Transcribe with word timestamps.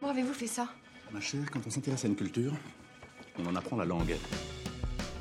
Comment 0.00 0.12
avez-vous 0.12 0.34
fait 0.34 0.46
ça? 0.46 0.68
Ma 1.10 1.20
chère, 1.20 1.50
quand 1.50 1.60
on 1.66 1.70
s'intéresse 1.70 2.04
à 2.04 2.08
une 2.08 2.16
culture, 2.16 2.52
on 3.38 3.46
en 3.46 3.56
apprend 3.56 3.76
la 3.76 3.84
langue. 3.84 4.14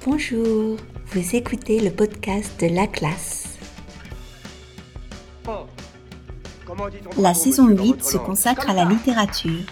Bonjour, 0.06 0.78
vous 1.08 1.36
écoutez 1.36 1.80
le 1.80 1.92
podcast 1.92 2.60
de 2.60 2.68
La 2.68 2.88
Classe. 2.88 3.58
La 7.18 7.34
saison 7.34 7.70
8 7.70 8.04
se 8.04 8.18
consacre 8.18 8.70
à 8.70 8.74
la 8.74 8.86
littérature. 8.86 9.64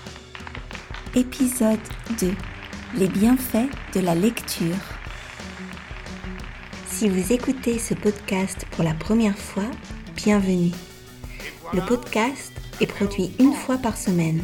Épisode 1.15 1.79
2. 2.21 2.31
Les 2.95 3.07
bienfaits 3.07 3.69
de 3.93 3.99
la 3.99 4.15
lecture. 4.15 4.75
Si 6.87 7.09
vous 7.09 7.33
écoutez 7.33 7.77
ce 7.77 7.93
podcast 7.93 8.65
pour 8.71 8.83
la 8.83 8.93
première 8.93 9.37
fois, 9.37 9.69
bienvenue. 10.15 10.71
Le 11.73 11.81
podcast 11.81 12.53
est 12.79 12.87
produit 12.87 13.33
une 13.39 13.53
fois 13.53 13.77
par 13.77 13.97
semaine. 13.97 14.43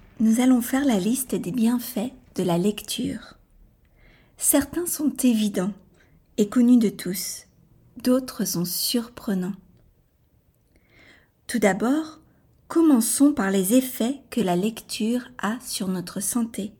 nous 0.21 0.39
allons 0.39 0.61
faire 0.61 0.85
la 0.85 0.99
liste 0.99 1.33
des 1.33 1.51
bienfaits 1.51 2.11
de 2.35 2.43
la 2.43 2.59
lecture. 2.59 3.39
Certains 4.37 4.85
sont 4.85 5.11
évidents 5.23 5.73
et 6.37 6.47
connus 6.47 6.77
de 6.77 6.89
tous, 6.89 7.47
d'autres 8.03 8.45
sont 8.45 8.63
surprenants. 8.63 9.55
Tout 11.47 11.57
d'abord, 11.57 12.19
commençons 12.67 13.33
par 13.33 13.49
les 13.49 13.73
effets 13.73 14.21
que 14.29 14.41
la 14.41 14.55
lecture 14.55 15.23
a 15.39 15.57
sur 15.59 15.87
notre 15.87 16.19
santé. 16.19 16.71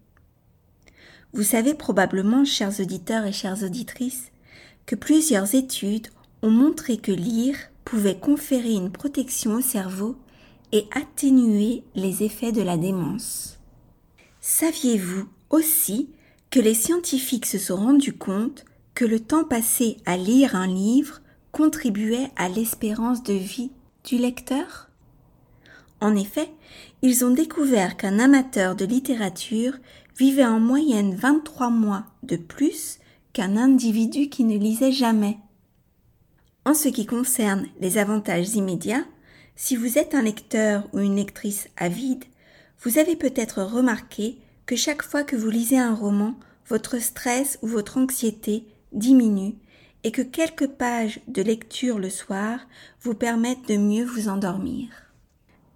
Vous 1.34 1.44
savez 1.44 1.74
probablement, 1.74 2.46
chers 2.46 2.80
auditeurs 2.80 3.26
et 3.26 3.34
chères 3.34 3.64
auditrices, 3.64 4.32
que 4.86 4.96
plusieurs 4.96 5.56
études 5.56 6.10
ont 6.44 6.52
montré 6.52 6.98
que 6.98 7.12
lire 7.12 7.58
pouvait 7.86 8.20
conférer 8.20 8.74
une 8.74 8.92
protection 8.92 9.56
au 9.56 9.62
cerveau 9.62 10.16
et 10.72 10.88
atténuer 10.92 11.84
les 11.96 12.24
effets 12.24 12.52
de 12.52 12.62
la 12.62 12.78
démence. 12.78 13.60
Saviez-vous 14.40 15.28
aussi 15.50 16.10
que 16.50 16.60
les 16.60 16.74
scientifiques 16.74 17.46
se 17.46 17.58
sont 17.58 17.78
rendus 17.78 18.18
compte 18.18 18.66
que 18.94 19.06
le 19.06 19.20
temps 19.20 19.44
passé 19.44 19.98
à 20.06 20.18
lire 20.18 20.56
un 20.56 20.68
livre 20.68 21.22
contribuait 21.52 22.30
à 22.36 22.50
l'espérance 22.50 23.24
de 23.24 23.34
vie 23.34 23.72
du 24.04 24.18
lecteur? 24.18 24.90
En 26.00 26.16
effet, 26.16 26.50
ils 27.02 27.24
ont 27.24 27.32
découvert 27.32 27.96
qu'un 27.96 28.20
amateur 28.20 28.76
de 28.76 28.86
littérature 28.86 29.74
vivait 30.18 30.46
en 30.46 30.60
moyenne 30.60 31.16
23 31.16 31.70
mois 31.70 32.06
de 32.24 32.36
plus 32.36 33.00
qu'un 33.34 33.56
individu 33.56 34.30
qui 34.30 34.44
ne 34.44 34.58
lisait 34.58 34.92
jamais. 34.92 35.38
En 36.66 36.74
ce 36.74 36.90
qui 36.90 37.06
concerne 37.06 37.68
les 37.80 37.98
avantages 37.98 38.56
immédiats, 38.56 39.06
si 39.64 39.76
vous 39.76 40.00
êtes 40.00 40.16
un 40.16 40.24
lecteur 40.24 40.90
ou 40.92 40.98
une 41.02 41.18
lectrice 41.18 41.68
avide, 41.78 42.24
vous 42.82 42.98
avez 42.98 43.16
peut-être 43.16 43.62
remarqué 43.62 44.40
que 44.66 44.76
chaque 44.76 45.04
fois 45.04 45.24
que 45.24 45.36
vous 45.36 45.52
lisez 45.52 45.78
un 45.78 45.94
roman, 45.94 46.34
votre 46.68 46.98
stress 46.98 47.60
ou 47.62 47.68
votre 47.68 48.00
anxiété 48.00 48.66
diminue 48.92 49.54
et 50.04 50.12
que 50.12 50.24
quelques 50.24 50.66
pages 50.66 51.20
de 51.28 51.44
lecture 51.44 52.00
le 52.00 52.10
soir 52.10 52.62
vous 53.04 53.14
permettent 53.14 53.68
de 53.68 53.78
mieux 53.78 54.04
vous 54.04 54.30
endormir. 54.30 54.88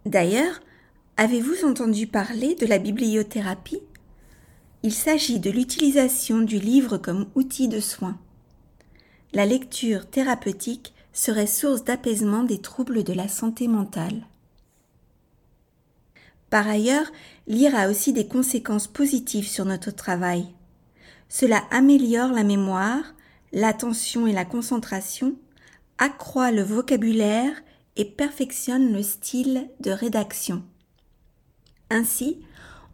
D'ailleurs, 0.07 0.61
avez-vous 1.17 1.63
entendu 1.63 2.07
parler 2.07 2.55
de 2.55 2.65
la 2.65 2.79
bibliothérapie? 2.79 3.83
Il 4.81 4.93
s'agit 4.93 5.39
de 5.39 5.51
l'utilisation 5.51 6.39
du 6.39 6.57
livre 6.57 6.97
comme 6.97 7.27
outil 7.35 7.67
de 7.67 7.79
soin. 7.79 8.17
La 9.31 9.45
lecture 9.45 10.09
thérapeutique 10.09 10.94
serait 11.15 11.47
source 11.47 11.83
d'apaisement 11.83 12.43
des 12.43 12.59
troubles 12.59 13.03
de 13.03 13.13
la 13.13 13.27
santé 13.27 13.67
mentale. 13.67 14.27
Par 16.51 16.67
ailleurs, 16.67 17.07
lire 17.47 17.75
a 17.75 17.89
aussi 17.89 18.13
des 18.13 18.27
conséquences 18.27 18.87
positives 18.87 19.47
sur 19.47 19.65
notre 19.65 19.91
travail. 19.91 20.45
Cela 21.29 21.63
améliore 21.71 22.31
la 22.31 22.43
mémoire, 22.43 23.15
l'attention 23.51 24.27
et 24.27 24.33
la 24.33 24.45
concentration, 24.45 25.35
accroît 25.97 26.51
le 26.51 26.61
vocabulaire 26.61 27.55
et 27.95 28.05
perfectionne 28.05 28.91
le 28.93 29.01
style 29.01 29.69
de 29.79 29.91
rédaction. 29.91 30.63
Ainsi, 31.89 32.41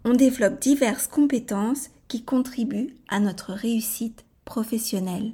on 0.05 0.13
développe 0.13 0.61
diverses 0.61 1.07
compétences 1.07 1.89
qui 2.07 2.23
contribuent 2.23 2.95
à 3.09 3.19
notre 3.19 3.53
réussite 3.53 4.25
professionnelle. 4.45 5.33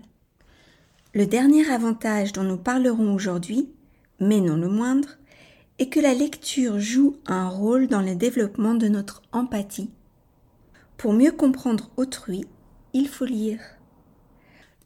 Le 1.13 1.25
dernier 1.25 1.69
avantage 1.71 2.33
dont 2.33 2.43
nous 2.43 2.57
parlerons 2.57 3.13
aujourd'hui, 3.13 3.69
mais 4.19 4.41
non 4.41 4.57
le 4.57 4.67
moindre, 4.67 5.17
est 5.79 5.89
que 5.89 5.99
la 5.99 6.13
lecture 6.13 6.79
joue 6.79 7.17
un 7.27 7.47
rôle 7.47 7.87
dans 7.87 8.01
le 8.01 8.15
développement 8.15 8.73
de 8.73 8.87
notre 8.87 9.21
empathie. 9.31 9.91
Pour 10.97 11.13
mieux 11.13 11.31
comprendre 11.31 11.89
autrui, 11.97 12.45
il 12.93 13.07
faut 13.07 13.25
lire. 13.25 13.59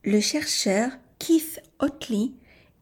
Le 0.04 0.20
chercheur 0.20 0.92
Keith 1.20 1.62
Otley 1.80 2.32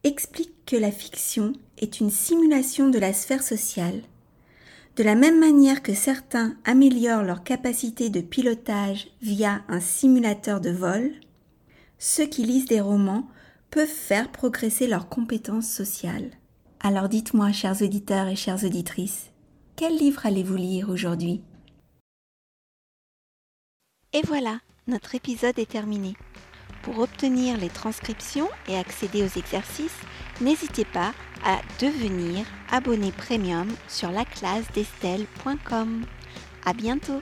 explique 0.02 0.54
que 0.66 0.76
la 0.76 0.90
fiction 0.90 1.52
est 1.78 2.00
une 2.00 2.10
simulation 2.10 2.88
de 2.88 2.98
la 2.98 3.12
sphère 3.12 3.42
sociale. 3.42 4.02
De 4.96 5.02
la 5.02 5.14
même 5.14 5.38
manière 5.38 5.82
que 5.82 5.94
certains 5.94 6.56
améliorent 6.64 7.22
leur 7.22 7.44
capacité 7.44 8.10
de 8.10 8.20
pilotage 8.20 9.08
via 9.22 9.62
un 9.68 9.80
simulateur 9.80 10.60
de 10.60 10.70
vol, 10.70 11.12
ceux 12.00 12.26
qui 12.26 12.42
lisent 12.42 12.64
des 12.64 12.80
romans 12.80 13.28
peuvent 13.70 13.86
faire 13.86 14.32
progresser 14.32 14.88
leurs 14.88 15.08
compétences 15.08 15.68
sociales. 15.68 16.30
Alors 16.80 17.08
dites-moi, 17.10 17.52
chers 17.52 17.82
auditeurs 17.82 18.26
et 18.26 18.36
chères 18.36 18.64
auditrices, 18.64 19.30
quel 19.76 19.96
livre 19.96 20.24
allez-vous 20.24 20.56
lire 20.56 20.88
aujourd'hui? 20.88 21.42
Et 24.12 24.22
voilà, 24.26 24.58
notre 24.88 25.14
épisode 25.14 25.58
est 25.58 25.70
terminé. 25.70 26.14
Pour 26.82 26.98
obtenir 26.98 27.58
les 27.58 27.68
transcriptions 27.68 28.48
et 28.66 28.76
accéder 28.76 29.22
aux 29.22 29.38
exercices, 29.38 30.00
n'hésitez 30.40 30.86
pas 30.86 31.12
à 31.44 31.60
devenir 31.80 32.46
abonné 32.70 33.12
premium 33.12 33.68
sur 33.88 34.10
laclassedestelle.com. 34.10 36.06
À 36.64 36.72
bientôt! 36.72 37.20